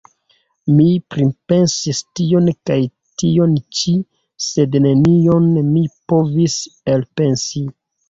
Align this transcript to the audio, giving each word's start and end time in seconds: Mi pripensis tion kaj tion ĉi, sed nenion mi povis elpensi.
Mi 0.77 0.85
pripensis 1.15 1.99
tion 2.21 2.49
kaj 2.71 2.79
tion 3.25 3.55
ĉi, 3.81 3.95
sed 4.49 4.81
nenion 4.89 5.49
mi 5.71 5.87
povis 6.11 6.61
elpensi. 6.99 7.69